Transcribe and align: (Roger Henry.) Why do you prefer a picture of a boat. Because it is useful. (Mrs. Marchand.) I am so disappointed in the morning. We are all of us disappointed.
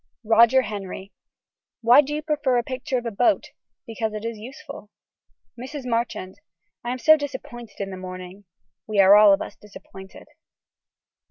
(Roger 0.25 0.63
Henry.) 0.63 1.13
Why 1.81 2.01
do 2.01 2.15
you 2.15 2.23
prefer 2.23 2.57
a 2.57 2.63
picture 2.63 2.97
of 2.97 3.05
a 3.05 3.11
boat. 3.11 3.51
Because 3.85 4.13
it 4.15 4.25
is 4.25 4.39
useful. 4.39 4.89
(Mrs. 5.55 5.85
Marchand.) 5.85 6.39
I 6.83 6.89
am 6.91 6.97
so 6.97 7.15
disappointed 7.15 7.79
in 7.79 7.91
the 7.91 7.97
morning. 7.97 8.45
We 8.87 8.99
are 8.99 9.15
all 9.15 9.31
of 9.31 9.43
us 9.43 9.55
disappointed. 9.55 10.27